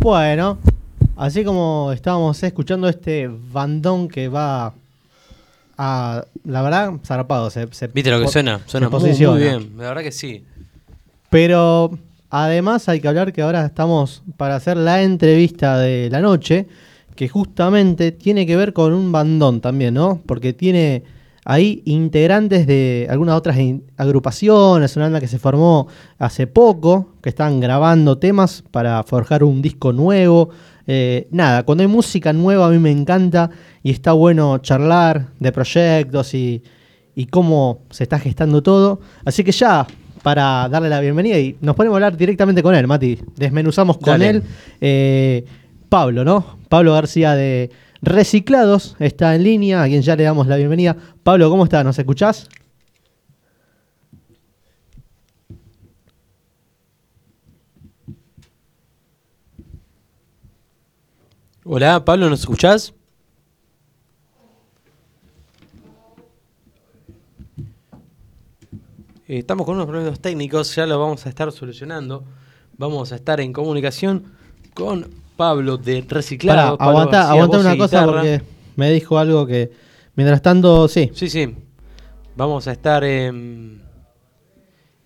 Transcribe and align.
Bueno, 0.00 0.58
así 1.16 1.44
como 1.44 1.92
estábamos 1.92 2.42
escuchando 2.42 2.88
este 2.88 3.28
bandón 3.28 4.08
que 4.08 4.28
va 4.28 4.72
a. 5.76 6.24
La 6.44 6.62
verdad, 6.62 6.92
zarpado. 7.04 7.50
Se, 7.50 7.68
se- 7.72 7.88
¿Viste 7.88 8.10
lo 8.10 8.20
que 8.20 8.28
suena? 8.28 8.60
Suena 8.66 8.88
muy, 8.88 9.10
bien. 9.38 9.72
La 9.76 9.88
verdad 9.88 10.02
que 10.02 10.12
sí. 10.12 10.44
Pero 11.28 11.98
además 12.30 12.88
hay 12.88 13.00
que 13.00 13.08
hablar 13.08 13.32
que 13.32 13.42
ahora 13.42 13.66
estamos 13.66 14.22
para 14.36 14.56
hacer 14.56 14.76
la 14.76 15.02
entrevista 15.02 15.78
de 15.78 16.08
la 16.10 16.20
noche, 16.20 16.66
que 17.14 17.28
justamente 17.28 18.10
tiene 18.10 18.46
que 18.46 18.56
ver 18.56 18.72
con 18.72 18.92
un 18.94 19.12
bandón 19.12 19.60
también, 19.60 19.94
¿no? 19.94 20.20
Porque 20.26 20.52
tiene 20.54 21.02
ahí 21.44 21.82
integrantes 21.84 22.66
de 22.66 23.06
algunas 23.10 23.36
otras 23.36 23.56
agrupaciones, 23.96 24.96
una 24.96 25.06
banda 25.06 25.20
que 25.20 25.28
se 25.28 25.38
formó 25.38 25.88
hace 26.18 26.46
poco, 26.46 27.14
que 27.22 27.30
están 27.30 27.60
grabando 27.60 28.18
temas 28.18 28.62
para 28.70 29.02
forjar 29.02 29.44
un 29.44 29.62
disco 29.62 29.92
nuevo. 29.92 30.50
Eh, 30.86 31.28
nada, 31.30 31.62
cuando 31.62 31.82
hay 31.82 31.88
música 31.88 32.32
nueva 32.32 32.66
a 32.66 32.70
mí 32.70 32.78
me 32.78 32.90
encanta 32.90 33.50
y 33.82 33.90
está 33.90 34.12
bueno 34.12 34.58
charlar 34.58 35.28
de 35.38 35.52
proyectos 35.52 36.34
y, 36.34 36.62
y 37.14 37.26
cómo 37.26 37.82
se 37.90 38.04
está 38.04 38.18
gestando 38.18 38.62
todo. 38.62 39.00
Así 39.24 39.44
que 39.44 39.52
ya, 39.52 39.86
para 40.22 40.68
darle 40.68 40.88
la 40.88 41.00
bienvenida 41.00 41.38
y 41.38 41.56
nos 41.60 41.76
ponemos 41.76 41.94
a 41.94 41.98
hablar 41.98 42.16
directamente 42.16 42.62
con 42.62 42.74
él, 42.74 42.86
Mati. 42.86 43.18
Desmenuzamos 43.36 43.96
con 43.98 44.12
Dale. 44.12 44.28
él. 44.30 44.42
Eh, 44.80 45.44
Pablo, 45.88 46.24
¿no? 46.24 46.58
Pablo 46.68 46.92
García 46.92 47.34
de 47.34 47.70
Reciclados 48.02 48.96
está 48.98 49.34
en 49.34 49.44
línea, 49.44 49.82
a 49.82 49.86
quien 49.86 50.00
ya 50.00 50.16
le 50.16 50.24
damos 50.24 50.46
la 50.46 50.56
bienvenida. 50.56 50.96
Pablo, 51.22 51.50
¿cómo 51.50 51.64
estás? 51.64 51.84
¿Nos 51.84 51.98
escuchás? 51.98 52.48
Hola, 61.64 62.04
Pablo, 62.04 62.30
¿nos 62.30 62.40
escuchás? 62.40 62.94
Eh, 69.28 69.38
Estamos 69.38 69.66
con 69.66 69.74
unos 69.74 69.86
problemas 69.86 70.20
técnicos, 70.20 70.74
ya 70.74 70.86
lo 70.86 70.98
vamos 70.98 71.26
a 71.26 71.28
estar 71.28 71.52
solucionando. 71.52 72.24
Vamos 72.78 73.12
a 73.12 73.16
estar 73.16 73.40
en 73.42 73.52
comunicación 73.52 74.24
con 74.72 75.06
Pablo 75.40 75.78
de 75.78 76.02
Pará, 76.02 76.16
Reciclado. 76.16 76.76
Pablo 76.76 76.98
aguanta, 76.98 77.34
una 77.34 77.74
cosa 77.78 78.04
porque 78.04 78.42
me 78.76 78.90
dijo 78.90 79.18
algo 79.18 79.46
que. 79.46 79.70
Mientras 80.14 80.42
tanto, 80.42 80.86
sí. 80.86 81.10
Sí, 81.14 81.30
sí. 81.30 81.56
Vamos 82.36 82.68
a 82.68 82.72
estar 82.72 83.02
em, 83.04 83.80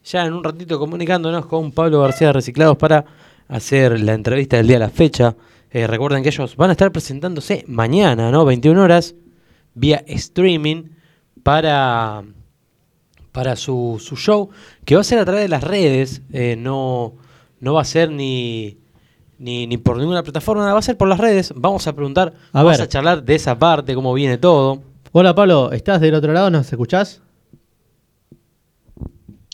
ya 0.03 0.27
en 0.27 0.33
un 0.33 0.43
ratito 0.43 0.77
comunicándonos 0.81 1.47
con 1.47 1.71
Pablo 1.71 2.01
García 2.01 2.27
de 2.27 2.33
Reciclados 2.33 2.77
para 2.77 3.05
hacer 3.47 4.01
la 4.01 4.15
entrevista 4.15 4.57
del 4.57 4.67
día 4.67 4.79
a 4.79 4.81
la 4.81 4.91
fecha. 4.91 5.37
Eh, 5.71 5.87
recuerden 5.87 6.25
que 6.25 6.31
ellos 6.31 6.57
van 6.57 6.71
a 6.71 6.73
estar 6.73 6.91
presentándose 6.91 7.65
mañana, 7.69 8.33
¿no? 8.33 8.45
21 8.45 8.83
horas, 8.83 9.15
vía 9.75 10.03
streaming 10.09 10.91
para, 11.45 12.25
para 13.31 13.55
su, 13.55 14.03
su 14.05 14.17
show, 14.17 14.51
que 14.85 14.97
va 14.97 15.03
a 15.03 15.05
ser 15.05 15.21
a 15.21 15.25
través 15.25 15.43
de 15.43 15.49
las 15.49 15.63
redes, 15.63 16.23
eh, 16.33 16.57
no, 16.59 17.15
no 17.61 17.75
va 17.75 17.83
a 17.83 17.85
ser 17.85 18.11
ni, 18.11 18.79
ni, 19.39 19.67
ni 19.67 19.77
por 19.79 19.97
ninguna 19.99 20.23
plataforma, 20.23 20.63
nada, 20.63 20.73
va 20.75 20.79
a 20.79 20.83
ser 20.83 20.97
por 20.97 21.09
las 21.09 21.19
redes. 21.19 21.53
Vamos 21.57 21.87
a 21.87 21.93
preguntar, 21.95 22.33
A 22.53 22.63
vamos 22.63 22.79
ver. 22.79 22.83
a 22.83 22.89
charlar 22.89 23.23
de 23.23 23.35
esa 23.35 23.59
parte, 23.59 23.95
cómo 23.95 24.13
viene 24.15 24.39
todo. 24.39 24.83
Hola 25.13 25.35
Pablo, 25.35 25.71
¿estás 25.73 26.01
del 26.01 26.15
otro 26.15 26.33
lado? 26.33 26.51
¿Nos 26.51 26.71
escuchás? 26.73 27.21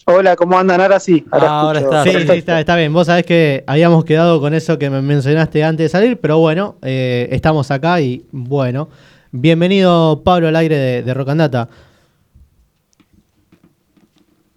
Hola, 0.06 0.34
¿cómo 0.34 0.59
andan? 0.59 0.81
Ahora 0.81 0.98
sí. 0.98 1.25
Ahora, 1.31 1.47
Ah, 1.48 1.61
ahora 1.61 1.81
está, 1.81 2.03
Sí, 2.05 2.11
sí, 2.11 2.33
está, 2.33 2.59
está 2.59 2.75
bien. 2.77 2.92
Vos 2.92 3.06
sabés 3.06 3.25
que 3.25 3.62
habíamos 3.67 4.05
quedado 4.05 4.41
con 4.41 4.55
eso 4.55 4.77
que 4.78 4.91
me 4.91 5.03
mencionaste 5.03 5.62
antes 5.62 5.84
de 5.84 5.89
salir, 5.89 6.19
pero 6.19 6.39
bueno, 6.39 6.77
eh, 6.83 7.28
estamos 7.31 7.70
acá 7.70 8.00
y 8.00 8.25
bueno. 8.33 8.89
Bienvenido 9.31 10.22
Pablo 10.25 10.48
al 10.48 10.56
aire 10.56 10.77
de, 10.77 11.03
de 11.05 11.15
Rock 11.15 11.28
and 11.28 11.41
Data. 11.41 11.69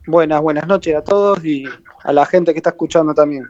Buenas, 0.08 0.42
buenas 0.42 0.68
noches 0.68 0.96
a 0.96 1.03
todos 1.03 1.44
y 1.46 1.66
a 2.03 2.12
la 2.14 2.26
gente 2.26 2.52
que 2.53 2.59
está 2.59 2.72
escuchando 2.72 3.14
también. 3.14 3.46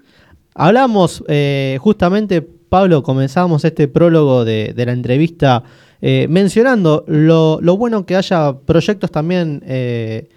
Hablamos 0.55 1.23
eh, 1.27 1.77
justamente, 1.81 2.41
Pablo, 2.41 3.03
comenzamos 3.03 3.65
este 3.65 3.87
prólogo 3.87 4.45
de, 4.45 4.73
de 4.73 4.85
la 4.85 4.93
entrevista 4.93 5.63
eh, 6.05 6.27
mencionando 6.29 7.05
lo, 7.07 7.59
lo 7.61 7.77
bueno 7.77 8.05
que 8.05 8.17
haya 8.17 8.57
proyectos 8.65 9.09
también 9.09 9.63
eh, 9.65 10.27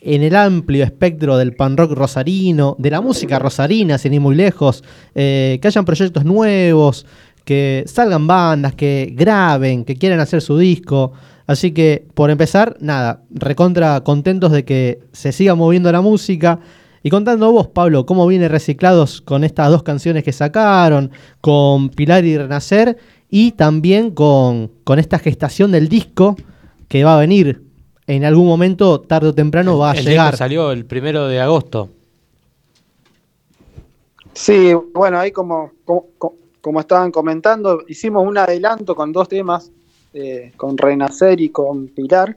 en 0.00 0.24
el 0.24 0.34
amplio 0.34 0.82
espectro 0.82 1.36
del 1.36 1.54
pan 1.54 1.76
rock 1.76 1.92
rosarino, 1.92 2.74
de 2.80 2.90
la 2.90 3.00
música 3.00 3.38
rosarina, 3.38 3.96
sin 3.96 4.12
ir 4.14 4.20
muy 4.20 4.34
lejos, 4.34 4.82
eh, 5.14 5.60
que 5.62 5.68
hayan 5.68 5.84
proyectos 5.84 6.24
nuevos, 6.24 7.06
que 7.44 7.84
salgan 7.86 8.26
bandas, 8.26 8.74
que 8.74 9.12
graben, 9.16 9.84
que 9.84 9.94
quieran 9.94 10.18
hacer 10.18 10.42
su 10.42 10.58
disco. 10.58 11.12
Así 11.46 11.70
que, 11.70 12.04
por 12.14 12.30
empezar, 12.30 12.76
nada, 12.80 13.22
recontra 13.30 14.00
contentos 14.00 14.50
de 14.50 14.64
que 14.64 14.98
se 15.12 15.30
siga 15.30 15.54
moviendo 15.54 15.92
la 15.92 16.00
música. 16.00 16.58
Y 17.02 17.10
contando 17.10 17.50
vos, 17.50 17.66
Pablo, 17.68 18.06
cómo 18.06 18.26
viene 18.26 18.48
Reciclados 18.48 19.20
con 19.20 19.44
estas 19.44 19.70
dos 19.70 19.82
canciones 19.82 20.22
que 20.22 20.32
sacaron, 20.32 21.10
con 21.40 21.88
Pilar 21.88 22.24
y 22.24 22.38
Renacer, 22.38 22.96
y 23.28 23.52
también 23.52 24.10
con, 24.12 24.70
con 24.84 24.98
esta 24.98 25.18
gestación 25.18 25.72
del 25.72 25.88
disco 25.88 26.36
que 26.88 27.02
va 27.02 27.16
a 27.16 27.20
venir 27.20 27.62
en 28.06 28.24
algún 28.24 28.46
momento, 28.46 29.00
tarde 29.00 29.28
o 29.28 29.34
temprano, 29.34 29.78
va 29.78 29.90
a 29.90 29.92
El 29.92 29.98
disco 29.98 30.10
llegar. 30.10 30.36
salió 30.36 30.70
el 30.72 30.84
primero 30.84 31.28
de 31.28 31.40
agosto. 31.40 31.88
Sí, 34.34 34.72
bueno, 34.92 35.18
ahí 35.18 35.30
como, 35.30 35.72
como, 35.84 36.06
como 36.60 36.80
estaban 36.80 37.10
comentando, 37.10 37.82
hicimos 37.88 38.26
un 38.26 38.38
adelanto 38.38 38.94
con 38.94 39.12
dos 39.12 39.28
temas, 39.28 39.70
eh, 40.14 40.52
con 40.56 40.76
Renacer 40.78 41.40
y 41.40 41.50
con 41.50 41.88
Pilar. 41.88 42.36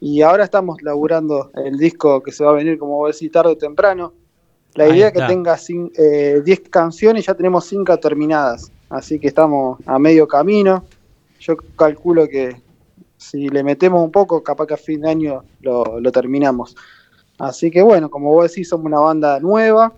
Y 0.00 0.22
ahora 0.22 0.44
estamos 0.44 0.82
laburando 0.82 1.50
el 1.54 1.78
disco 1.78 2.22
que 2.22 2.32
se 2.32 2.44
va 2.44 2.50
a 2.50 2.54
venir, 2.54 2.78
como 2.78 2.96
vos 2.96 3.12
decís, 3.14 3.32
tarde 3.32 3.52
o 3.52 3.56
temprano. 3.56 4.12
La 4.74 4.84
Ahí 4.84 4.96
idea 4.98 5.06
es 5.08 5.12
que 5.14 5.18
está. 5.20 5.28
tenga 5.28 5.54
cin- 5.56 5.90
eh, 5.96 6.42
10 6.44 6.60
canciones, 6.68 7.24
ya 7.26 7.34
tenemos 7.34 7.64
5 7.64 7.96
terminadas. 7.98 8.70
Así 8.90 9.18
que 9.18 9.28
estamos 9.28 9.78
a 9.86 9.98
medio 9.98 10.28
camino. 10.28 10.84
Yo 11.40 11.56
calculo 11.76 12.28
que 12.28 12.60
si 13.16 13.48
le 13.48 13.62
metemos 13.64 14.02
un 14.04 14.10
poco, 14.12 14.42
capaz 14.42 14.66
que 14.66 14.74
a 14.74 14.78
fin 14.78 15.00
de 15.00 15.10
año 15.10 15.44
lo, 15.60 15.98
lo 15.98 16.12
terminamos. 16.12 16.76
Así 17.38 17.70
que 17.70 17.80
bueno, 17.82 18.10
como 18.10 18.30
vos 18.32 18.50
decís, 18.50 18.68
somos 18.68 18.86
una 18.86 19.00
banda 19.00 19.40
nueva 19.40 19.92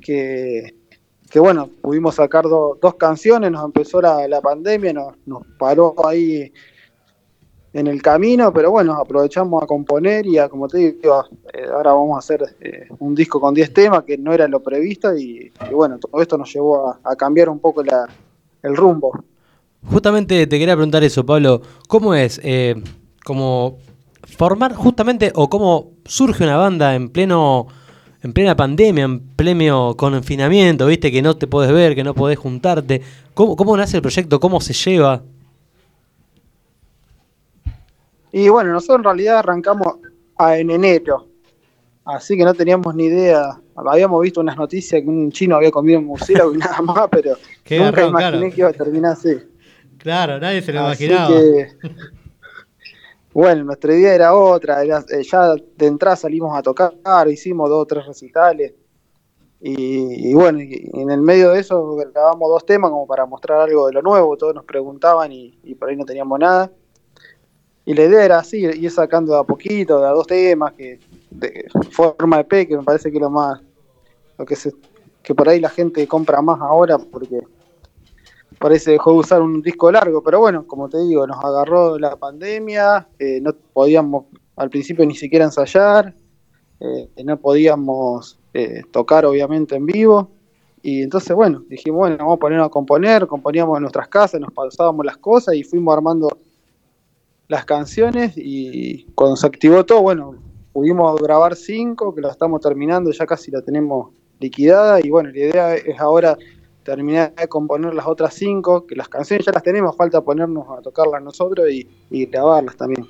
que, 0.00 0.74
que 1.30 1.38
bueno, 1.40 1.68
pudimos 1.80 2.16
sacar 2.16 2.44
do- 2.44 2.78
dos 2.80 2.94
canciones, 2.96 3.50
nos 3.50 3.64
empezó 3.64 4.00
la, 4.00 4.26
la 4.28 4.40
pandemia, 4.40 4.92
nos, 4.92 5.14
nos 5.26 5.42
paró 5.58 5.94
ahí 6.06 6.52
en 7.74 7.88
el 7.88 8.00
camino, 8.00 8.52
pero 8.52 8.70
bueno, 8.70 8.94
aprovechamos 8.94 9.60
a 9.62 9.66
componer 9.66 10.24
y 10.26 10.38
a, 10.38 10.48
como 10.48 10.68
te 10.68 10.78
digo, 10.78 11.24
eh, 11.52 11.66
ahora 11.72 11.92
vamos 11.92 12.14
a 12.14 12.18
hacer 12.20 12.56
eh, 12.60 12.86
un 13.00 13.16
disco 13.16 13.40
con 13.40 13.52
10 13.52 13.74
temas 13.74 14.04
que 14.04 14.16
no 14.16 14.32
era 14.32 14.46
lo 14.46 14.60
previsto 14.60 15.14
y, 15.16 15.52
bueno, 15.72 15.98
todo 15.98 16.22
esto 16.22 16.38
nos 16.38 16.54
llevó 16.54 16.88
a, 16.88 17.00
a 17.02 17.16
cambiar 17.16 17.48
un 17.48 17.58
poco 17.58 17.82
la, 17.82 18.08
el 18.62 18.76
rumbo. 18.76 19.12
Justamente 19.90 20.46
te 20.46 20.58
quería 20.58 20.76
preguntar 20.76 21.02
eso, 21.02 21.26
Pablo. 21.26 21.60
¿Cómo 21.88 22.14
es 22.14 22.40
eh, 22.44 22.76
como 23.24 23.78
formar 24.22 24.74
justamente 24.74 25.32
o 25.34 25.50
cómo 25.50 25.90
surge 26.04 26.44
una 26.44 26.56
banda 26.56 26.94
en 26.94 27.08
pleno 27.10 27.66
en 28.22 28.32
plena 28.32 28.56
pandemia, 28.56 29.04
en 29.04 29.20
pleno 29.20 29.94
confinamiento, 29.98 30.86
viste 30.86 31.12
que 31.12 31.20
no 31.20 31.36
te 31.36 31.46
podés 31.46 31.72
ver, 31.72 31.94
que 31.94 32.04
no 32.04 32.14
podés 32.14 32.38
juntarte? 32.38 33.02
¿Cómo, 33.34 33.56
cómo 33.56 33.76
nace 33.76 33.96
el 33.96 34.02
proyecto? 34.02 34.40
¿Cómo 34.40 34.60
se 34.60 34.72
lleva? 34.72 35.22
Y 38.36 38.48
bueno, 38.48 38.72
nosotros 38.72 38.98
en 38.98 39.04
realidad 39.04 39.38
arrancamos 39.38 39.86
a- 40.36 40.58
en 40.58 40.68
enero, 40.70 41.28
así 42.04 42.36
que 42.36 42.42
no 42.42 42.52
teníamos 42.52 42.92
ni 42.92 43.04
idea. 43.04 43.60
Habíamos 43.76 44.20
visto 44.22 44.40
unas 44.40 44.56
noticias 44.56 45.00
que 45.00 45.08
un 45.08 45.30
chino 45.30 45.54
había 45.54 45.70
comido 45.70 46.00
un 46.00 46.06
murciélago 46.06 46.52
y 46.52 46.58
nada 46.58 46.82
más, 46.82 47.08
pero 47.12 47.36
Qué 47.62 47.78
nunca 47.78 48.00
garrón, 48.00 48.10
imaginé 48.10 48.40
claro. 48.40 48.54
que 48.54 48.60
iba 48.60 48.68
a 48.70 48.72
terminar 48.72 49.12
así. 49.12 49.40
Claro, 49.98 50.40
nadie 50.40 50.62
se 50.62 50.72
lo 50.72 50.80
Así 50.80 51.04
imaginaba. 51.04 51.28
que, 51.28 51.68
bueno, 53.32 53.62
nuestra 53.62 53.94
idea 53.94 54.14
era 54.16 54.34
otra, 54.34 54.82
era, 54.82 55.04
eh, 55.10 55.22
ya 55.22 55.54
de 55.54 55.86
entrada 55.86 56.16
salimos 56.16 56.56
a 56.58 56.62
tocar, 56.62 56.92
hicimos 57.30 57.70
dos 57.70 57.82
o 57.82 57.86
tres 57.86 58.04
recitales. 58.04 58.74
Y, 59.60 60.30
y 60.30 60.34
bueno, 60.34 60.60
y, 60.60 60.90
y 60.92 61.00
en 61.00 61.10
el 61.12 61.22
medio 61.22 61.50
de 61.52 61.60
eso 61.60 61.94
grabamos 62.12 62.48
dos 62.50 62.66
temas 62.66 62.90
como 62.90 63.06
para 63.06 63.26
mostrar 63.26 63.60
algo 63.60 63.86
de 63.86 63.92
lo 63.92 64.02
nuevo, 64.02 64.36
todos 64.36 64.54
nos 64.56 64.64
preguntaban 64.64 65.30
y, 65.30 65.56
y 65.62 65.76
por 65.76 65.88
ahí 65.88 65.96
no 65.96 66.04
teníamos 66.04 66.38
nada. 66.40 66.70
Y 67.86 67.94
la 67.94 68.04
idea 68.04 68.24
era 68.24 68.38
así, 68.38 68.58
ir 68.58 68.90
sacando 68.90 69.34
de 69.34 69.40
a 69.40 69.44
poquito, 69.44 70.00
de 70.00 70.06
a 70.06 70.10
dos 70.10 70.26
temas, 70.26 70.72
que 70.72 70.98
de 71.30 71.66
forma 71.90 72.38
de 72.38 72.44
P, 72.44 72.68
que 72.68 72.76
me 72.76 72.82
parece 72.82 73.12
que 73.12 73.18
lo 73.18 73.28
más, 73.30 73.60
lo 74.38 74.44
que 74.46 74.56
se, 74.56 74.72
que 75.22 75.34
por 75.34 75.48
ahí 75.48 75.60
la 75.60 75.68
gente 75.68 76.06
compra 76.06 76.40
más 76.40 76.60
ahora, 76.60 76.98
porque 76.98 77.40
parece 78.58 78.92
dejó 78.92 79.12
de 79.12 79.18
usar 79.18 79.42
un 79.42 79.60
disco 79.60 79.92
largo, 79.92 80.22
pero 80.22 80.40
bueno, 80.40 80.66
como 80.66 80.88
te 80.88 80.98
digo, 81.02 81.26
nos 81.26 81.44
agarró 81.44 81.98
la 81.98 82.16
pandemia, 82.16 83.08
eh, 83.18 83.40
no 83.40 83.52
podíamos 83.72 84.26
al 84.56 84.70
principio 84.70 85.04
ni 85.04 85.14
siquiera 85.14 85.44
ensayar, 85.44 86.14
eh, 86.80 87.08
no 87.24 87.36
podíamos 87.38 88.38
eh, 88.54 88.82
tocar 88.90 89.26
obviamente 89.26 89.76
en 89.76 89.86
vivo, 89.86 90.30
Y 90.82 91.02
entonces, 91.02 91.34
bueno, 91.34 91.64
dijimos, 91.68 92.00
bueno, 92.00 92.16
vamos 92.18 92.36
a 92.36 92.38
ponernos 92.38 92.66
a 92.66 92.70
componer, 92.70 93.26
componíamos 93.26 93.76
en 93.78 93.82
nuestras 93.82 94.06
casas, 94.08 94.40
nos 94.40 94.52
pasábamos 94.52 95.04
las 95.04 95.16
cosas 95.16 95.54
y 95.54 95.62
fuimos 95.62 95.94
armando 95.94 96.28
las 97.48 97.64
canciones 97.64 98.32
y 98.36 99.04
cuando 99.14 99.36
se 99.36 99.46
activó 99.46 99.84
todo, 99.84 100.02
bueno, 100.02 100.34
pudimos 100.72 101.20
grabar 101.20 101.56
cinco, 101.56 102.14
que 102.14 102.20
lo 102.20 102.30
estamos 102.30 102.60
terminando, 102.60 103.10
ya 103.12 103.26
casi 103.26 103.50
la 103.50 103.62
tenemos 103.62 104.12
liquidada 104.40 105.00
y 105.02 105.10
bueno, 105.10 105.30
la 105.30 105.38
idea 105.38 105.74
es 105.76 105.98
ahora 106.00 106.36
terminar 106.82 107.34
de 107.34 107.48
componer 107.48 107.94
las 107.94 108.06
otras 108.06 108.34
cinco, 108.34 108.86
que 108.86 108.94
las 108.94 109.08
canciones 109.08 109.46
ya 109.46 109.52
las 109.52 109.62
tenemos, 109.62 109.96
falta 109.96 110.20
ponernos 110.20 110.66
a 110.76 110.82
tocarlas 110.82 111.22
nosotros 111.22 111.70
y, 111.70 111.88
y 112.10 112.26
grabarlas 112.26 112.76
también. 112.76 113.06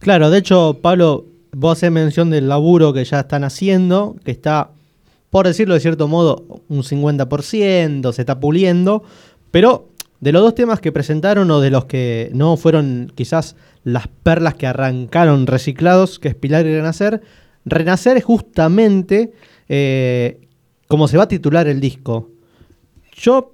Claro, 0.00 0.30
de 0.30 0.38
hecho, 0.38 0.78
Pablo, 0.80 1.24
vos 1.52 1.78
haces 1.78 1.90
mención 1.90 2.30
del 2.30 2.48
laburo 2.48 2.92
que 2.92 3.04
ya 3.04 3.20
están 3.20 3.42
haciendo, 3.42 4.16
que 4.24 4.30
está, 4.30 4.70
por 5.30 5.46
decirlo 5.46 5.74
de 5.74 5.80
cierto 5.80 6.06
modo, 6.08 6.62
un 6.68 6.82
50%, 6.82 8.12
se 8.12 8.22
está 8.22 8.38
puliendo, 8.38 9.02
pero 9.50 9.87
de 10.20 10.32
los 10.32 10.42
dos 10.42 10.54
temas 10.54 10.80
que 10.80 10.92
presentaron 10.92 11.50
o 11.50 11.60
de 11.60 11.70
los 11.70 11.84
que 11.84 12.30
no 12.34 12.56
fueron 12.56 13.12
quizás 13.14 13.56
las 13.84 14.08
perlas 14.08 14.54
que 14.54 14.66
arrancaron 14.66 15.46
reciclados, 15.46 16.18
que 16.18 16.28
es 16.28 16.34
Pilar 16.34 16.66
y 16.66 16.74
Renacer, 16.74 17.22
Renacer 17.64 18.16
es 18.16 18.24
justamente 18.24 19.32
eh, 19.68 20.40
como 20.88 21.06
se 21.06 21.16
va 21.16 21.24
a 21.24 21.28
titular 21.28 21.68
el 21.68 21.80
disco. 21.80 22.30
Yo, 23.14 23.52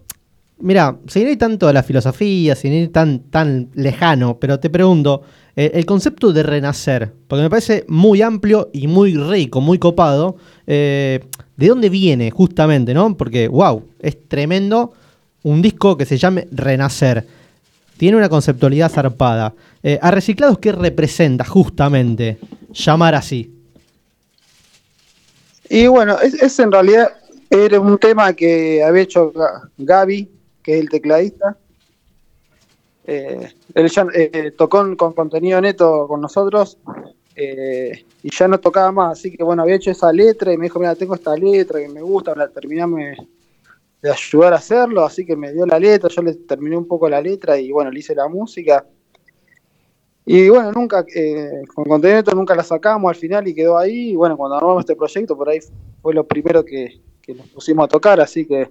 mira, 0.58 0.98
sin 1.08 1.28
ir 1.28 1.38
tanto 1.38 1.68
a 1.68 1.72
la 1.72 1.82
filosofía, 1.82 2.54
sin 2.54 2.72
ir 2.72 2.92
tan, 2.92 3.20
tan 3.30 3.70
lejano, 3.74 4.38
pero 4.38 4.60
te 4.60 4.70
pregunto, 4.70 5.22
eh, 5.56 5.72
el 5.74 5.84
concepto 5.84 6.32
de 6.32 6.42
renacer, 6.42 7.12
porque 7.28 7.42
me 7.42 7.50
parece 7.50 7.84
muy 7.88 8.22
amplio 8.22 8.70
y 8.72 8.86
muy 8.86 9.16
rico, 9.16 9.60
muy 9.60 9.78
copado, 9.78 10.36
eh, 10.66 11.20
¿de 11.56 11.68
dónde 11.68 11.88
viene 11.88 12.30
justamente, 12.30 12.94
no? 12.94 13.16
Porque, 13.16 13.48
wow, 13.48 13.84
es 14.00 14.28
tremendo 14.28 14.92
un 15.44 15.62
disco 15.62 15.96
que 15.96 16.04
se 16.04 16.16
llame 16.16 16.48
Renacer. 16.50 17.24
Tiene 17.96 18.16
una 18.16 18.28
conceptualidad 18.28 18.90
zarpada. 18.90 19.54
Eh, 19.82 19.98
¿A 20.02 20.10
Reciclados 20.10 20.58
qué 20.58 20.72
representa 20.72 21.44
justamente 21.44 22.38
llamar 22.72 23.14
así? 23.14 23.54
Y 25.68 25.86
bueno, 25.86 26.18
es, 26.20 26.58
en 26.58 26.72
realidad 26.72 27.12
era 27.48 27.78
un 27.78 27.98
tema 27.98 28.32
que 28.32 28.82
había 28.82 29.02
hecho 29.02 29.32
Gaby, 29.78 30.28
que 30.62 30.74
es 30.74 30.80
el 30.80 30.88
tecladista. 30.88 31.56
Eh, 33.06 33.52
él 33.74 33.90
ya 33.90 34.06
eh, 34.14 34.52
tocó 34.56 34.96
con 34.96 35.12
contenido 35.12 35.60
neto 35.60 36.08
con 36.08 36.22
nosotros 36.22 36.78
y 37.36 38.30
ya 38.30 38.46
no 38.46 38.60
tocaba 38.60 38.92
más, 38.92 39.18
así 39.18 39.36
que 39.36 39.42
bueno, 39.42 39.62
había 39.62 39.74
hecho 39.74 39.90
esa 39.90 40.12
letra 40.12 40.52
y 40.52 40.56
me 40.56 40.66
dijo, 40.66 40.78
mira, 40.78 40.94
tengo 40.94 41.16
esta 41.16 41.36
letra 41.36 41.80
que 41.80 41.88
me 41.88 42.00
gusta, 42.00 42.34
la 42.34 42.48
terminame 42.48 43.16
de 44.04 44.10
ayudar 44.10 44.52
a 44.52 44.56
hacerlo, 44.56 45.02
así 45.02 45.24
que 45.24 45.34
me 45.34 45.50
dio 45.50 45.64
la 45.64 45.78
letra, 45.78 46.10
yo 46.10 46.20
le 46.20 46.34
terminé 46.34 46.76
un 46.76 46.86
poco 46.86 47.08
la 47.08 47.22
letra 47.22 47.58
y 47.58 47.72
bueno, 47.72 47.90
le 47.90 48.00
hice 48.00 48.14
la 48.14 48.28
música. 48.28 48.86
Y 50.26 50.50
bueno, 50.50 50.72
nunca, 50.72 51.06
con 51.74 51.86
contenido 51.86 52.34
nunca 52.34 52.54
la 52.54 52.62
sacamos 52.64 53.08
al 53.08 53.14
final 53.14 53.48
y 53.48 53.54
quedó 53.54 53.78
ahí, 53.78 54.10
y 54.10 54.14
bueno, 54.14 54.36
cuando 54.36 54.56
armamos 54.56 54.80
este 54.80 54.94
proyecto, 54.94 55.34
por 55.34 55.48
ahí 55.48 55.58
fue 56.02 56.12
lo 56.12 56.26
primero 56.26 56.62
que, 56.62 57.00
que 57.22 57.34
nos 57.34 57.48
pusimos 57.48 57.86
a 57.86 57.88
tocar, 57.88 58.20
así 58.20 58.44
que 58.44 58.70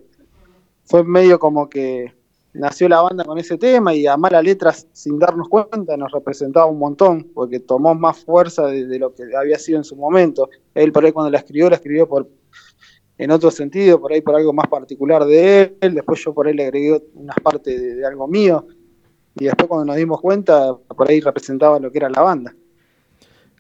fue 0.84 1.04
medio 1.04 1.40
como 1.40 1.68
que 1.68 2.14
nació 2.54 2.88
la 2.88 3.02
banda 3.02 3.24
con 3.24 3.40
ese 3.40 3.58
tema 3.58 3.96
y 3.96 4.06
a 4.06 4.16
malas 4.16 4.44
letras 4.44 4.88
sin 4.94 5.18
darnos 5.18 5.50
cuenta 5.50 5.98
nos 5.98 6.12
representaba 6.12 6.68
un 6.68 6.78
montón 6.78 7.24
porque 7.34 7.60
tomó 7.60 7.96
más 7.96 8.24
fuerza 8.24 8.68
de, 8.68 9.00
lo 9.00 9.16
que 9.16 9.24
había 9.36 9.58
sido 9.58 9.80
en 9.80 9.84
su 9.84 9.96
momento. 9.96 10.48
Él 10.76 10.92
por 10.92 11.04
ahí 11.04 11.12
cuando 11.12 11.32
la 11.32 11.40
escribió, 11.40 11.72
la 11.72 11.78
escribió 11.78 12.08
por 12.08 12.30
en 13.24 13.32
otro 13.32 13.50
sentido, 13.52 14.02
por 14.02 14.12
ahí 14.12 14.20
por 14.20 14.36
algo 14.36 14.52
más 14.52 14.68
particular 14.68 15.24
de 15.24 15.78
él, 15.80 15.94
después 15.94 16.22
yo 16.24 16.34
por 16.34 16.48
ahí 16.48 16.54
le 16.54 16.66
agregué 16.66 17.02
unas 17.14 17.38
partes 17.42 17.82
de 17.82 18.06
algo 18.06 18.28
mío 18.28 18.68
y 19.40 19.46
después 19.46 19.68
cuando 19.70 19.86
nos 19.86 19.96
dimos 19.96 20.20
cuenta, 20.20 20.76
por 20.76 21.10
ahí 21.10 21.22
representaba 21.22 21.80
lo 21.80 21.90
que 21.90 22.00
era 22.00 22.10
la 22.10 22.22
banda. 22.22 22.54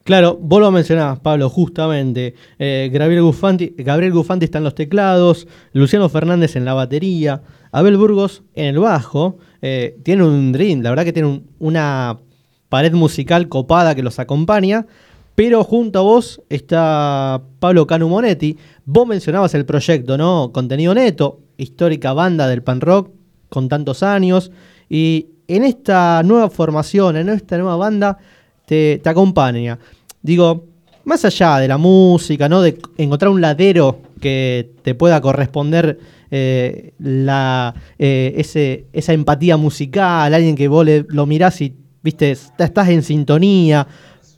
Claro, 0.03 0.37
vos 0.39 0.59
lo 0.59 0.69
mencionabas, 0.69 1.21
Pablo, 1.21 1.49
justamente. 1.49 2.35
Eh, 2.59 2.89
Gabriel, 2.91 3.23
Gufanti, 3.23 3.73
Gabriel 3.77 4.11
Gufanti 4.11 4.43
está 4.43 4.57
en 4.57 4.65
los 4.65 4.75
teclados, 4.75 5.47
Luciano 5.71 6.09
Fernández 6.09 6.57
en 6.57 6.65
la 6.65 6.73
batería, 6.73 7.41
Abel 7.71 7.95
Burgos 7.95 8.43
en 8.53 8.65
el 8.65 8.79
bajo. 8.79 9.37
Eh, 9.61 9.97
tiene 10.03 10.25
un 10.25 10.51
dream, 10.51 10.81
la 10.81 10.89
verdad 10.89 11.05
que 11.05 11.13
tiene 11.13 11.43
una 11.59 12.19
pared 12.67 12.91
musical 12.91 13.47
copada 13.47 13.95
que 13.95 14.03
los 14.03 14.19
acompaña. 14.19 14.87
Pero 15.35 15.63
junto 15.63 15.99
a 15.99 16.01
vos 16.03 16.41
está 16.49 17.41
Pablo 17.59 17.87
Canu 17.87 18.07
Monetti. 18.07 18.57
Vos 18.85 19.07
mencionabas 19.07 19.53
el 19.55 19.65
proyecto, 19.65 20.17
¿no? 20.17 20.51
Contenido 20.53 20.93
neto, 20.93 21.39
histórica 21.57 22.13
banda 22.13 22.47
del 22.47 22.61
pan 22.61 22.81
rock 22.81 23.09
con 23.49 23.67
tantos 23.67 24.03
años. 24.03 24.51
Y 24.89 25.27
en 25.47 25.63
esta 25.63 26.21
nueva 26.23 26.49
formación, 26.49 27.17
en 27.17 27.29
esta 27.29 27.57
nueva 27.57 27.77
banda, 27.77 28.17
te, 28.65 29.01
acompaña. 29.05 29.79
Digo, 30.21 30.65
más 31.03 31.25
allá 31.25 31.57
de 31.57 31.67
la 31.67 31.77
música, 31.77 32.47
¿no? 32.47 32.61
De 32.61 32.77
encontrar 32.97 33.31
un 33.31 33.41
ladero 33.41 34.01
que 34.21 34.71
te 34.83 34.93
pueda 34.93 35.19
corresponder 35.19 35.99
eh, 36.29 36.93
la, 36.99 37.73
eh, 37.97 38.85
esa 38.93 39.13
empatía 39.13 39.57
musical, 39.57 40.33
alguien 40.33 40.55
que 40.55 40.67
vos 40.67 40.85
lo 41.07 41.25
mirás 41.25 41.59
y 41.61 41.75
viste, 42.03 42.31
estás 42.31 42.89
en 42.89 43.01
sintonía, 43.01 43.87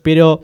pero 0.02 0.42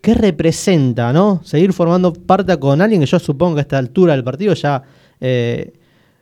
¿qué 0.00 0.14
representa, 0.14 1.12
no? 1.12 1.40
Seguir 1.44 1.72
formando 1.72 2.12
parte 2.12 2.58
con 2.58 2.80
alguien 2.80 3.00
que 3.00 3.06
yo 3.06 3.18
supongo 3.18 3.56
que 3.56 3.60
a 3.60 3.62
esta 3.62 3.78
altura 3.78 4.14
del 4.14 4.24
partido 4.24 4.54
ya 4.54 4.82
eh, 5.20 5.72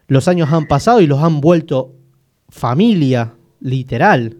los 0.08 0.28
años 0.28 0.52
han 0.52 0.66
pasado 0.66 1.00
y 1.00 1.06
los 1.06 1.20
han 1.20 1.40
vuelto 1.40 1.92
familia, 2.48 3.34
literal. 3.60 4.36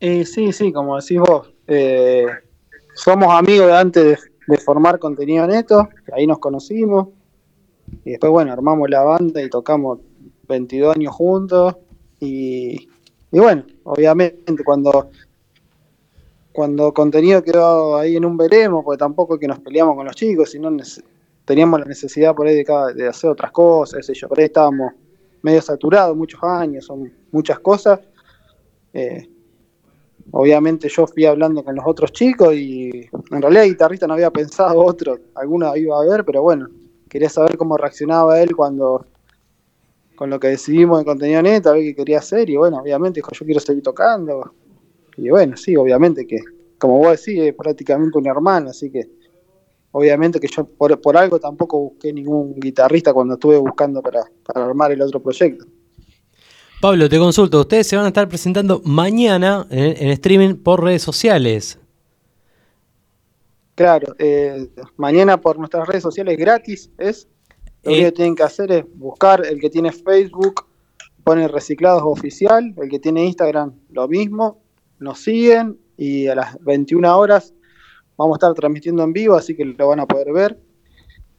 Sí, 0.00 0.52
sí, 0.52 0.72
como 0.72 1.00
decís 1.00 1.18
vos. 1.18 1.50
Eh, 1.66 2.26
somos 2.94 3.32
amigos 3.34 3.68
de 3.68 3.76
antes 3.76 4.30
de, 4.46 4.56
formar 4.58 4.98
contenido 4.98 5.46
neto, 5.46 5.88
ahí 6.12 6.26
nos 6.26 6.38
conocimos. 6.38 7.08
Y 8.04 8.10
después, 8.10 8.30
bueno, 8.30 8.52
armamos 8.52 8.90
la 8.90 9.02
banda 9.02 9.42
y 9.42 9.48
tocamos 9.48 10.00
22 10.46 10.96
años 10.96 11.14
juntos. 11.14 11.76
Y, 12.20 12.88
bueno, 13.30 13.64
obviamente 13.84 14.62
cuando 14.64 15.10
cuando 16.54 16.94
contenido 16.94 17.42
quedó 17.42 17.96
ahí 17.96 18.14
en 18.14 18.24
un 18.24 18.36
veremos, 18.36 18.84
porque 18.84 18.96
tampoco 18.96 19.34
es 19.34 19.40
que 19.40 19.48
nos 19.48 19.58
peleamos 19.58 19.96
con 19.96 20.06
los 20.06 20.14
chicos, 20.14 20.52
sino 20.52 20.70
teníamos 21.44 21.80
la 21.80 21.86
necesidad 21.86 22.32
por 22.32 22.46
ahí 22.46 22.54
de, 22.54 22.94
de 22.94 23.08
hacer 23.08 23.28
otras 23.28 23.50
cosas, 23.50 24.06
yo, 24.06 24.28
por 24.28 24.38
ahí 24.38 24.44
estábamos 24.44 24.92
medio 25.42 25.60
saturados 25.60 26.16
muchos 26.16 26.40
años, 26.44 26.84
son 26.84 27.12
muchas 27.32 27.58
cosas. 27.58 27.98
Eh, 28.92 29.28
obviamente 30.30 30.88
yo 30.88 31.08
fui 31.08 31.24
hablando 31.24 31.64
con 31.64 31.74
los 31.74 31.84
otros 31.88 32.12
chicos 32.12 32.54
y 32.54 33.10
en 33.32 33.42
realidad 33.42 33.64
guitarrista 33.64 34.06
no 34.06 34.14
había 34.14 34.30
pensado 34.30 34.78
otro, 34.78 35.18
alguno 35.34 35.76
iba 35.76 36.00
a 36.00 36.04
ver, 36.04 36.24
pero 36.24 36.40
bueno, 36.40 36.68
quería 37.08 37.30
saber 37.30 37.56
cómo 37.56 37.76
reaccionaba 37.76 38.40
él 38.40 38.54
cuando 38.54 39.04
con 40.14 40.30
lo 40.30 40.38
que 40.38 40.46
decidimos 40.46 41.00
en 41.00 41.04
contenido 41.04 41.42
neto, 41.42 41.70
a 41.70 41.72
ver 41.72 41.82
qué 41.82 41.96
quería 41.96 42.20
hacer 42.20 42.48
y 42.48 42.54
bueno, 42.54 42.78
obviamente 42.78 43.18
dijo 43.18 43.32
yo 43.32 43.44
quiero 43.44 43.58
seguir 43.58 43.82
tocando 43.82 44.52
y 45.16 45.30
bueno, 45.30 45.56
sí, 45.56 45.76
obviamente 45.76 46.26
que 46.26 46.38
como 46.78 46.98
vos 46.98 47.18
decís 47.18 47.40
es 47.40 47.54
prácticamente 47.54 48.18
un 48.18 48.26
hermano, 48.26 48.70
así 48.70 48.90
que 48.90 49.08
obviamente 49.92 50.40
que 50.40 50.48
yo 50.48 50.64
por, 50.64 51.00
por 51.00 51.16
algo 51.16 51.38
tampoco 51.38 51.78
busqué 51.78 52.12
ningún 52.12 52.54
guitarrista 52.60 53.12
cuando 53.12 53.34
estuve 53.34 53.56
buscando 53.58 54.02
para, 54.02 54.22
para 54.44 54.66
armar 54.66 54.92
el 54.92 55.00
otro 55.00 55.22
proyecto. 55.22 55.64
Pablo, 56.80 57.08
te 57.08 57.18
consulto, 57.18 57.60
ustedes 57.60 57.86
se 57.86 57.96
van 57.96 58.04
a 58.04 58.08
estar 58.08 58.28
presentando 58.28 58.82
mañana 58.84 59.66
en, 59.70 60.10
streaming 60.10 60.56
por 60.56 60.84
redes 60.84 61.00
sociales. 61.00 61.78
Claro, 63.74 64.14
eh, 64.18 64.68
mañana 64.96 65.40
por 65.40 65.58
nuestras 65.58 65.88
redes 65.88 66.02
sociales 66.02 66.36
gratis 66.36 66.90
es. 66.98 67.26
Lo 67.84 67.92
que 67.92 68.06
eh, 68.06 68.12
tienen 68.12 68.34
que 68.34 68.42
hacer 68.42 68.72
es 68.72 68.84
buscar 68.94 69.44
el 69.46 69.60
que 69.60 69.70
tiene 69.70 69.92
Facebook, 69.92 70.66
pone 71.22 71.48
reciclados 71.48 72.02
oficial, 72.04 72.74
el 72.76 72.88
que 72.90 72.98
tiene 72.98 73.24
Instagram 73.24 73.72
lo 73.90 74.06
mismo, 74.06 74.63
nos 74.98 75.20
siguen 75.20 75.78
y 75.96 76.26
a 76.26 76.34
las 76.34 76.58
21 76.62 77.16
horas 77.16 77.54
vamos 78.16 78.34
a 78.34 78.38
estar 78.38 78.54
transmitiendo 78.54 79.02
en 79.02 79.12
vivo, 79.12 79.34
así 79.34 79.56
que 79.56 79.64
lo 79.64 79.88
van 79.88 80.00
a 80.00 80.06
poder 80.06 80.32
ver. 80.32 80.58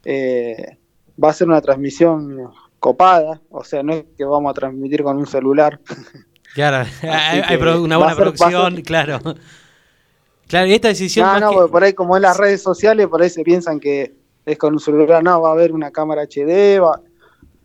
Eh, 0.04 0.78
va 1.22 1.30
a 1.30 1.32
ser 1.32 1.48
una 1.48 1.60
transmisión 1.60 2.50
copada, 2.78 3.40
o 3.50 3.64
sea, 3.64 3.82
no 3.82 3.94
es 3.94 4.04
que 4.16 4.24
vamos 4.24 4.50
a 4.50 4.54
transmitir 4.54 5.02
con 5.02 5.16
un 5.16 5.26
celular. 5.26 5.80
Claro, 6.54 6.88
hay, 7.02 7.56
una 7.58 7.98
buena 7.98 8.16
producción, 8.16 8.80
claro. 8.80 9.20
Claro, 10.48 10.66
y 10.68 10.72
esta 10.72 10.88
decisión. 10.88 11.38
No, 11.38 11.52
no, 11.52 11.68
por 11.68 11.84
ahí, 11.84 11.92
como 11.92 12.16
en 12.16 12.22
las 12.22 12.38
redes 12.38 12.62
sociales, 12.62 13.08
por 13.08 13.20
ahí 13.20 13.28
se 13.28 13.42
piensan 13.42 13.78
que 13.78 14.14
es 14.46 14.56
con 14.56 14.72
un 14.72 14.80
celular, 14.80 15.22
no, 15.22 15.42
va 15.42 15.50
a 15.50 15.52
haber 15.52 15.72
una 15.72 15.90
cámara 15.90 16.22
HD 16.22 16.80
va, 16.80 17.02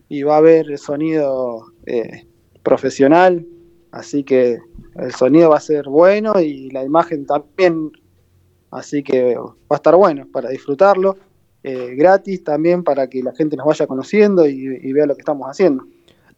y 0.10 0.24
va 0.24 0.36
a 0.36 0.38
haber 0.39 0.77
sonido 0.77 1.71
eh, 1.86 2.27
profesional, 2.63 3.45
así 3.93 4.25
que 4.25 4.60
el 4.95 5.13
sonido 5.13 5.50
va 5.50 5.57
a 5.57 5.62
ser 5.62 5.86
bueno 5.86 6.39
y 6.39 6.69
la 6.71 6.83
imagen 6.83 7.25
también, 7.25 7.91
así 8.71 9.03
que 9.03 9.36
va 9.36 9.53
a 9.69 9.75
estar 9.75 9.95
bueno 9.95 10.27
para 10.31 10.50
disfrutarlo. 10.50 11.17
eh, 11.63 11.93
gratis 11.95 12.43
también 12.43 12.83
para 12.83 13.07
que 13.07 13.21
la 13.21 13.33
gente 13.33 13.55
nos 13.55 13.67
vaya 13.67 13.86
conociendo 13.86 14.48
y, 14.48 14.91
vea 14.93 15.05
lo 15.05 15.15
que 15.15 15.21
estamos 15.21 15.48
haciendo. 15.48 15.86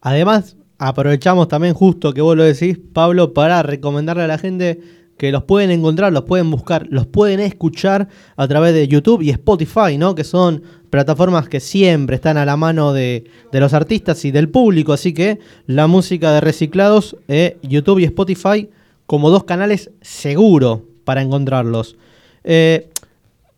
Además, 0.01 0.57
aprovechamos 0.77 1.47
también 1.47 1.73
justo 1.73 2.13
que 2.13 2.21
vos 2.21 2.35
lo 2.35 2.43
decís, 2.43 2.77
Pablo, 2.93 3.33
para 3.33 3.63
recomendarle 3.63 4.23
a 4.23 4.27
la 4.27 4.37
gente 4.37 4.81
que 5.17 5.31
los 5.31 5.43
pueden 5.43 5.71
encontrar, 5.71 6.11
los 6.11 6.23
pueden 6.23 6.49
buscar, 6.49 6.87
los 6.89 7.05
pueden 7.05 7.39
escuchar 7.39 8.07
a 8.35 8.47
través 8.47 8.73
de 8.73 8.87
YouTube 8.87 9.21
y 9.21 9.29
Spotify, 9.29 9.97
¿no? 9.97 10.15
Que 10.15 10.23
son 10.23 10.63
plataformas 10.89 11.49
que 11.49 11.59
siempre 11.59 12.15
están 12.15 12.37
a 12.37 12.45
la 12.45 12.57
mano 12.57 12.93
de, 12.93 13.25
los 13.51 13.73
artistas 13.73 14.25
y 14.25 14.31
del 14.31 14.49
público. 14.49 14.93
Así 14.93 15.13
que 15.13 15.39
la 15.65 15.87
música 15.87 16.31
de 16.31 16.41
reciclados, 16.41 17.15
eh, 17.27 17.57
YouTube 17.61 17.99
y 17.99 18.05
Spotify, 18.05 18.69
como 19.05 19.29
dos 19.29 19.43
canales 19.43 19.91
seguros 20.01 20.81
para 21.03 21.21
encontrarlos. 21.21 21.95
Eh, 22.43 22.89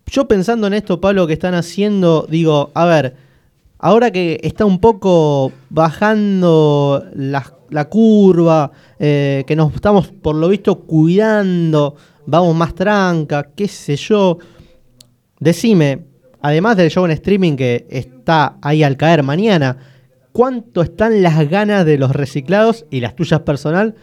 yo 0.06 0.28
pensando 0.28 0.66
en 0.66 0.74
esto, 0.74 1.00
Pablo, 1.00 1.26
que 1.26 1.32
están 1.32 1.54
haciendo, 1.54 2.26
digo, 2.30 2.70
a 2.74 2.84
ver, 2.84 3.16
ahora 3.78 4.10
que 4.10 4.40
está 4.42 4.64
un 4.64 4.80
poco 4.80 5.52
bajando 5.68 7.04
la, 7.70 7.84
curva, 7.86 8.70
eh, 8.98 9.44
que 9.46 9.56
nos 9.56 9.74
estamos 9.74 10.08
por 10.08 10.36
lo 10.36 10.48
visto 10.48 10.80
cuidando, 10.80 11.96
vamos 12.26 12.54
más 12.54 12.74
tranca, 12.74 13.50
qué 13.54 13.68
sé 13.68 13.96
yo, 13.96 14.38
decime, 15.40 16.04
además 16.40 16.76
del 16.76 16.90
show 16.90 17.04
en 17.04 17.12
streaming 17.12 17.56
que 17.56 17.86
está 17.88 18.56
ahí 18.62 18.82
al 18.82 18.96
caer 18.96 19.22
mañana, 19.22 19.76
¿cuánto 20.32 20.82
están 20.82 21.22
las 21.22 21.48
ganas 21.48 21.84
de 21.84 21.98
los 21.98 22.12
reciclados 22.12 22.86
y 22.90 23.00
las 23.00 23.14
tuyas 23.16 23.40
personal 23.40 23.94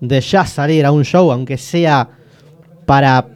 de 0.00 0.20
ya 0.20 0.46
salir 0.46 0.86
a 0.86 0.92
un 0.92 1.04
show, 1.04 1.30
aunque 1.30 1.58
sea 1.58 2.10
para 2.86 3.28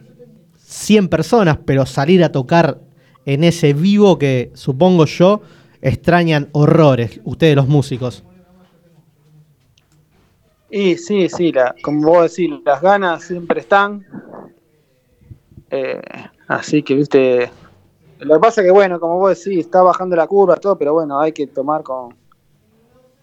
100 0.57 1.07
personas, 1.07 1.59
pero 1.65 1.85
salir 1.85 2.23
a 2.23 2.31
tocar 2.31 2.79
en 3.25 3.43
ese 3.43 3.73
vivo 3.73 4.17
que 4.17 4.51
supongo 4.53 5.05
yo 5.05 5.41
extrañan 5.81 6.49
horrores, 6.51 7.21
ustedes 7.23 7.55
los 7.55 7.67
músicos. 7.67 8.23
Y 10.69 10.97
sí, 10.97 11.29
sí, 11.29 11.51
la, 11.51 11.75
como 11.83 12.09
vos 12.09 12.35
decís, 12.35 12.51
las 12.65 12.81
ganas 12.81 13.23
siempre 13.23 13.61
están. 13.61 14.05
Eh, 15.69 16.01
así 16.47 16.83
que, 16.83 16.95
viste, 16.95 17.51
lo 18.19 18.35
que 18.35 18.39
pasa 18.39 18.61
es 18.61 18.65
que, 18.65 18.71
bueno, 18.71 18.99
como 18.99 19.19
vos 19.19 19.37
decís, 19.37 19.65
está 19.65 19.81
bajando 19.81 20.15
la 20.15 20.27
curva, 20.27 20.57
todo, 20.57 20.77
pero 20.77 20.93
bueno, 20.93 21.19
hay 21.19 21.31
que 21.31 21.47
tomar 21.47 21.83
con, 21.83 22.15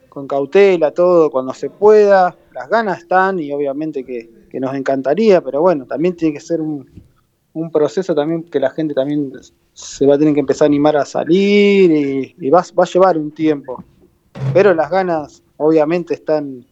con 0.08 0.26
cautela 0.26 0.92
todo 0.92 1.30
cuando 1.30 1.52
se 1.54 1.70
pueda. 1.70 2.36
Las 2.52 2.68
ganas 2.68 2.98
están 2.98 3.38
y 3.38 3.52
obviamente 3.52 4.04
que 4.04 4.60
nos 4.60 4.74
encantaría, 4.74 5.40
pero 5.40 5.62
bueno, 5.62 5.86
también 5.86 6.14
tiene 6.14 6.34
que 6.34 6.40
ser 6.40 6.60
un, 6.60 6.86
un 7.54 7.70
proceso 7.70 8.14
también 8.14 8.44
que 8.44 8.58
la 8.58 8.70
gente 8.70 8.94
también 8.94 9.32
se 9.72 10.06
va 10.06 10.14
a 10.14 10.18
tener 10.18 10.34
que 10.34 10.40
empezar 10.40 10.66
a 10.66 10.70
animar 10.70 10.96
a 10.96 11.04
salir 11.04 12.34
y, 12.38 12.50
va, 12.50 12.64
va, 12.78 12.84
a 12.84 12.86
llevar 12.86 13.18
un 13.18 13.30
tiempo. 13.30 13.82
Pero 14.54 14.74
las 14.74 14.90
ganas 14.90 15.42
obviamente 15.58 16.14
están, 16.14 16.64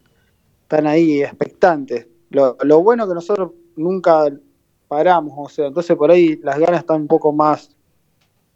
están 0.71 0.87
ahí 0.87 1.21
expectantes. 1.21 2.07
Lo, 2.31 2.57
lo 2.63 2.81
bueno 2.81 3.09
que 3.09 3.15
nosotros 3.15 3.51
nunca 3.75 4.31
paramos, 4.87 5.35
o 5.37 5.49
sea, 5.49 5.67
entonces 5.67 5.97
por 5.97 6.13
ahí 6.13 6.37
las 6.45 6.61
ganas 6.61 6.81
están 6.81 7.01
un 7.03 7.07
poco 7.09 7.33
más 7.33 7.77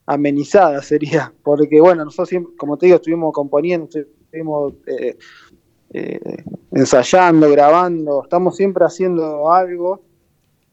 amenizadas 0.07 0.87
sería, 0.93 1.33
porque 1.43 1.81
bueno, 1.81 2.05
nosotros 2.05 2.29
siempre, 2.29 2.55
como 2.57 2.77
te 2.77 2.87
digo, 2.87 2.97
estuvimos 2.97 3.33
componiendo, 3.33 3.89
estuvimos 3.93 4.75
eh, 4.87 5.17
eh, 5.91 6.45
ensayando, 6.71 7.51
grabando, 7.51 8.23
estamos 8.23 8.57
siempre 8.57 8.85
haciendo 8.85 9.51
algo 9.51 10.03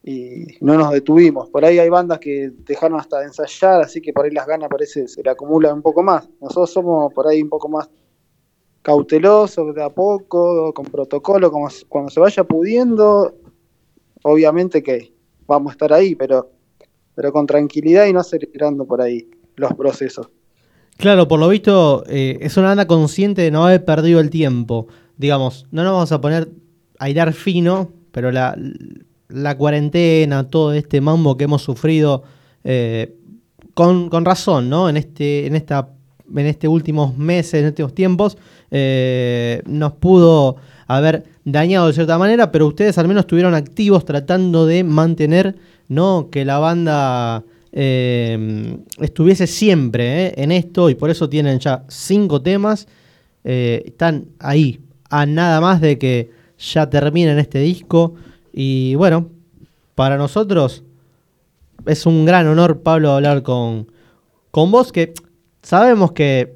y 0.04 0.46
no 0.62 0.78
nos 0.78 0.92
detuvimos. 0.92 1.50
Por 1.50 1.66
ahí 1.66 1.80
hay 1.80 1.90
bandas 1.90 2.20
que 2.20 2.52
dejaron 2.68 3.00
hasta 3.00 3.24
ensayar, 3.24 3.82
así 3.82 4.00
que 4.00 4.14
por 4.14 4.26
ahí 4.26 4.32
las 4.32 4.46
ganas 4.46 4.70
parece 4.70 5.08
se 5.08 5.24
le 5.24 5.32
acumulan 5.32 5.74
un 5.74 5.82
poco 5.82 6.04
más. 6.04 6.30
Nosotros 6.40 6.72
somos 6.72 7.12
por 7.14 7.28
ahí 7.28 7.42
un 7.42 7.50
poco 7.50 7.68
más 7.68 7.90
cautelosos 8.82 9.76
de 9.76 9.84
a 9.84 9.90
poco, 9.90 10.74
con 10.74 10.86
protocolo, 10.86 11.52
como 11.52 11.68
cuando 11.88 12.10
se 12.10 12.20
vaya 12.20 12.44
pudiendo, 12.44 13.36
obviamente 14.24 14.82
que 14.82 15.14
vamos 15.48 15.72
a 15.72 15.74
estar 15.74 15.94
ahí, 15.94 16.16
pero, 16.16 16.50
pero 17.16 17.32
con 17.32 17.46
tranquilidad 17.46 18.06
y 18.08 18.14
no 18.14 18.20
acelerando 18.20 18.86
por 18.86 19.02
ahí 19.02 19.30
los 19.56 19.74
procesos. 19.74 20.30
Claro, 20.98 21.28
por 21.28 21.40
lo 21.40 21.48
visto 21.50 22.04
eh, 22.08 22.38
es 22.42 22.58
una 22.58 22.68
banda 22.68 22.88
consciente 22.88 23.42
de 23.42 23.52
no 23.52 23.66
haber 23.66 23.84
perdido 23.86 24.20
el 24.20 24.30
tiempo. 24.30 24.88
Digamos, 25.18 25.68
no 25.72 25.84
nos 25.84 25.94
vamos 25.94 26.12
a 26.12 26.22
poner 26.22 26.50
a 27.00 27.10
hilar 27.10 27.34
fino, 27.34 27.92
pero 28.12 28.32
la, 28.32 28.56
la 29.30 29.58
cuarentena, 29.58 30.48
todo 30.50 30.74
este 30.74 31.02
mambo 31.02 31.38
que 31.38 31.46
hemos 31.46 31.64
sufrido, 31.64 32.24
eh, 32.64 33.16
con, 33.74 34.26
razón, 34.26 34.70
¿no? 34.70 34.90
En 34.90 34.98
este, 34.98 35.48
en 35.48 35.56
esta, 35.56 35.90
en 36.36 36.46
este 36.46 36.68
últimos 36.68 37.18
meses, 37.18 37.56
en 37.56 37.66
estos 37.68 37.94
tiempos, 37.94 38.38
eh, 38.72 39.62
nos 39.66 39.94
pudo 39.94 40.58
haber 40.88 41.26
dañado 41.46 41.88
de 41.88 41.94
cierta 41.94 42.18
manera, 42.18 42.52
pero 42.52 42.68
ustedes 42.68 42.98
al 42.98 43.08
menos 43.08 43.22
estuvieron 43.22 43.54
activos 43.54 44.06
tratando 44.06 44.66
de 44.66 44.84
mantener, 44.84 45.56
¿no? 45.88 46.30
Que 46.32 46.46
la 46.46 46.60
banda 46.60 47.44
eh, 47.72 48.78
estuviese 49.00 49.48
siempre 49.48 50.34
en 50.42 50.52
esto 50.52 50.90
y 50.90 50.96
por 50.96 51.10
eso 51.10 51.30
tienen 51.30 51.60
ya 51.60 51.84
cinco 51.88 52.42
temas. 52.42 52.88
están 53.44 54.26
ahí 54.40 54.80
a 55.10 55.26
nada 55.26 55.60
más 55.62 55.82
de 55.82 55.98
que 55.98 56.32
ya 56.58 56.90
terminen 56.90 57.40
este 57.40 57.60
disco. 57.60 58.16
Y 58.54 58.96
bueno, 58.96 59.30
para 59.96 60.18
nosotros 60.18 60.84
es 61.86 62.06
un 62.06 62.26
gran 62.26 62.48
honor, 62.48 62.82
Pablo, 62.82 63.12
hablar 63.12 63.44
con, 63.44 63.88
con 64.52 64.72
vos, 64.72 64.92
que 64.92 65.14
sabemos 65.62 66.12
que 66.12 66.56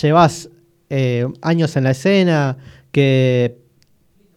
llevas 0.00 0.50
eh, 0.90 1.26
años 1.42 1.76
en 1.76 1.84
la 1.84 1.90
escena, 1.90 2.56
que, 2.92 3.58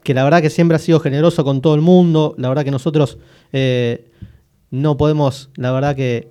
la 0.05 0.23
verdad 0.23 0.41
que 0.41 0.49
siempre 0.49 0.75
has 0.75 0.81
sido 0.81 0.99
generoso 0.99 1.43
con 1.43 1.61
todo 1.61 1.75
el 1.75 1.81
mundo, 1.81 2.33
la 2.37 2.49
verdad 2.49 2.63
que 2.63 2.71
nosotros 2.71 3.19
eh, 3.53 4.11
no 4.71 4.97
podemos, 4.97 5.51
la 5.55 5.71
verdad 5.71 5.95
que 5.95 6.29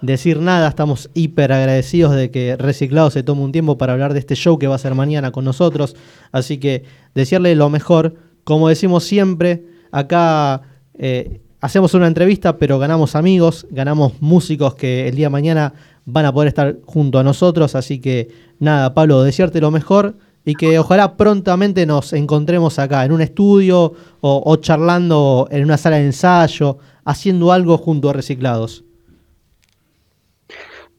decir 0.00 0.40
nada, 0.40 0.68
estamos 0.68 1.08
hiper 1.14 1.52
agradecidos 1.52 2.16
de 2.16 2.32
que 2.32 2.56
Reciclado 2.56 3.10
se 3.10 3.22
tome 3.22 3.42
un 3.42 3.52
tiempo 3.52 3.78
para 3.78 3.92
hablar 3.92 4.12
de 4.12 4.18
este 4.18 4.34
show 4.34 4.58
que 4.58 4.66
va 4.66 4.74
a 4.74 4.78
ser 4.78 4.96
mañana 4.96 5.30
con 5.30 5.44
nosotros, 5.44 5.94
así 6.32 6.58
que 6.58 6.82
desearle 7.14 7.54
lo 7.54 7.70
mejor, 7.70 8.16
como 8.42 8.68
decimos 8.68 9.04
siempre, 9.04 9.66
Acá 9.92 10.62
eh, 10.94 11.42
hacemos 11.60 11.92
una 11.92 12.06
entrevista, 12.06 12.56
pero 12.56 12.78
ganamos 12.78 13.14
amigos, 13.14 13.66
ganamos 13.70 14.14
músicos 14.20 14.74
que 14.74 15.06
el 15.06 15.14
día 15.14 15.26
de 15.26 15.30
mañana 15.30 15.74
van 16.04 16.26
a 16.26 16.32
poder 16.32 16.48
estar 16.48 16.76
junto 16.84 17.18
a 17.18 17.22
nosotros. 17.22 17.74
Así 17.74 18.00
que 18.00 18.28
nada, 18.58 18.94
Pablo, 18.94 19.22
desearte 19.22 19.60
lo 19.60 19.70
mejor 19.70 20.14
y 20.44 20.54
que 20.54 20.78
ojalá 20.78 21.16
prontamente 21.16 21.86
nos 21.86 22.12
encontremos 22.12 22.78
acá 22.78 23.04
en 23.04 23.12
un 23.12 23.20
estudio 23.20 23.94
o, 24.20 24.56
charlando 24.56 25.46
en 25.50 25.64
una 25.64 25.78
sala 25.78 25.96
de 25.96 26.06
ensayo, 26.06 26.78
haciendo 27.04 27.52
algo 27.52 27.78
junto 27.78 28.10
a 28.10 28.12
Reciclados. 28.12 28.84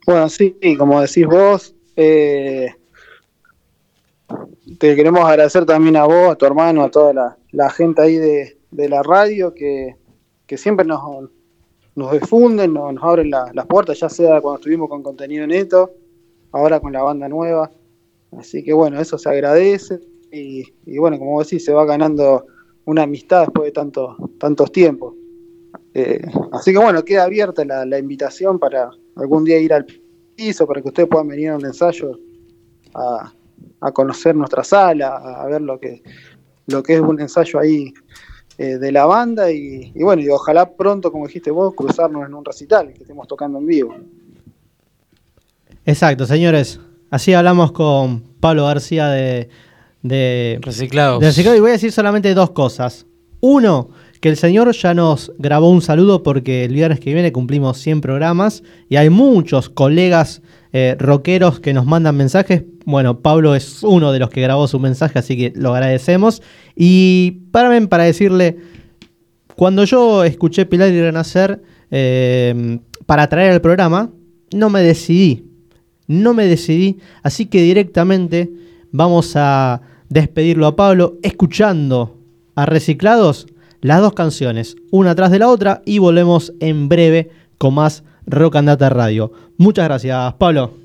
Bueno, 0.05 0.29
sí, 0.29 0.55
como 0.77 1.01
decís 1.01 1.25
vos, 1.25 1.75
eh, 1.95 2.73
te 4.77 4.95
queremos 4.95 5.25
agradecer 5.25 5.65
también 5.65 5.97
a 5.97 6.05
vos, 6.05 6.31
a 6.31 6.35
tu 6.35 6.45
hermano, 6.45 6.83
a 6.83 6.91
toda 6.91 7.37
la 7.51 7.69
gente 7.69 8.01
ahí 8.01 8.15
de, 8.15 8.57
de 8.73 8.89
la 8.89 9.03
radio 9.03 9.53
que, 9.53 9.95
siempre 10.55 10.85
nos, 10.85 11.01
nos 11.95 12.11
difunden, 12.11 12.73
nos, 12.73 12.95
abren 13.01 13.29
las 13.29 13.65
puertas, 13.67 13.99
ya 13.99 14.09
sea 14.09 14.41
cuando 14.41 14.59
estuvimos 14.59 14.89
con 14.89 15.03
contenido 15.03 15.45
neto, 15.45 15.91
ahora 16.51 16.79
con 16.79 16.93
la 16.93 17.03
banda 17.03 17.27
nueva. 17.29 17.71
Así 18.37 18.63
que 18.63 18.73
bueno, 18.73 18.99
eso 18.99 19.17
se 19.17 19.29
agradece 19.29 19.99
y, 20.31 20.63
bueno, 20.97 21.19
como 21.19 21.43
decís, 21.43 21.63
se 21.63 21.73
va 21.73 21.85
ganando 21.85 22.45
una 22.85 23.03
amistad 23.03 23.41
después 23.41 23.65
de 23.65 23.71
tantos 23.71 24.17
tantos 24.39 24.71
tiempos. 24.71 25.13
Eh, 25.93 26.25
así 26.51 26.71
que 26.71 26.79
bueno, 26.79 27.05
queda 27.05 27.25
abierta 27.25 27.63
la, 27.63 27.99
invitación 27.99 28.57
para 28.57 28.89
algún 29.15 29.43
día 29.43 29.59
ir 29.59 29.73
al 29.73 29.85
piso, 30.35 30.65
para 30.65 30.81
que 30.81 30.87
ustedes 30.87 31.07
puedan 31.07 31.27
venir 31.27 31.49
a 31.49 31.57
un 31.57 31.65
ensayo 31.65 32.19
a, 32.95 33.31
a 33.81 33.91
conocer 33.91 34.35
nuestra 34.35 34.63
sala, 34.63 35.17
a 35.17 35.45
ver 35.45 35.61
lo 35.61 35.79
que, 35.79 36.01
lo 36.65 36.81
que 36.81 36.95
es 36.95 37.01
un 37.01 37.21
ensayo 37.21 37.59
ahí 37.59 37.93
eh, 38.57 38.77
de 38.77 38.91
la 38.91 39.05
banda 39.05 39.51
y, 39.51 39.91
bueno, 39.95 40.21
y 40.21 40.29
ojalá 40.29 40.71
pronto, 40.71 41.11
como 41.11 41.27
dijiste 41.27 41.51
vos, 41.51 41.73
cruzarnos 41.75 42.25
en 42.25 42.33
un 42.33 42.45
recital, 42.45 42.93
que 42.93 43.01
estemos 43.01 43.27
tocando 43.27 43.59
en 43.59 43.65
vivo. 43.65 43.95
Exacto, 45.85 46.25
señores. 46.25 46.79
Así 47.09 47.33
hablamos 47.33 47.71
con 47.71 48.21
Pablo 48.39 48.65
García 48.65 49.07
de, 49.07 49.49
de 50.01 50.59
Reciclados. 50.61 51.37
Y 51.37 51.59
voy 51.59 51.69
a 51.69 51.73
decir 51.73 51.91
solamente 51.91 52.33
dos 52.33 52.51
cosas. 52.51 53.05
Uno, 53.39 53.89
que 54.23 54.29
el 54.29 54.37
señor 54.37 54.71
ya 54.71 54.93
nos 54.93 55.33
grabó 55.37 55.69
un 55.69 55.81
saludo 55.81 56.23
porque 56.23 56.63
el 56.63 56.73
viernes 56.73 57.01
que 57.01 57.13
viene 57.13 57.33
cumplimos 57.33 57.77
100 57.79 57.99
programas 57.99 58.63
y 58.87 58.95
hay 58.95 59.09
muchos 59.09 59.67
colegas 59.67 60.41
eh, 60.71 60.95
rockeros 60.97 61.59
que 61.59 61.73
nos 61.73 61.85
mandan 61.85 62.15
mensajes. 62.15 62.63
Bueno, 62.85 63.19
Pablo 63.19 63.53
es 63.53 63.83
uno 63.83 64.13
de 64.13 64.19
los 64.19 64.29
que 64.29 64.39
grabó 64.39 64.65
su 64.69 64.79
mensaje, 64.79 65.19
así 65.19 65.35
que 65.35 65.51
lo 65.57 65.73
agradecemos. 65.75 66.41
Y 66.73 67.41
para, 67.51 67.85
para 67.89 68.05
decirle, 68.05 68.59
cuando 69.57 69.83
yo 69.83 70.23
escuché 70.23 70.65
Pilar 70.65 70.93
y 70.93 71.01
Renacer 71.01 71.61
eh, 71.91 72.79
para 73.05 73.27
traer 73.27 73.51
el 73.51 73.59
programa, 73.59 74.09
no 74.55 74.69
me 74.69 74.79
decidí. 74.83 75.49
No 76.07 76.33
me 76.33 76.45
decidí, 76.45 76.99
así 77.23 77.47
que 77.47 77.61
directamente 77.61 78.49
vamos 78.89 79.33
a 79.35 79.81
despedirlo 80.07 80.65
a 80.67 80.77
Pablo 80.77 81.17
escuchando 81.23 82.21
a 82.55 82.65
Reciclados 82.65 83.47
las 83.83 84.01
dos 84.01 84.13
canciones, 84.13 84.77
una 84.91 85.13
tras 85.13 85.29
de 85.29 85.39
la 85.39 85.49
otra, 85.49 85.81
y 85.85 85.99
volvemos 85.99 86.53
en 86.59 86.89
breve 86.89 87.29
con 87.57 87.75
más 87.75 88.03
Rock 88.25 88.55
and 88.55 88.69
Data 88.69 88.89
Radio. 88.89 89.31
Muchas 89.57 89.85
gracias, 89.85 90.33
Pablo. 90.35 90.82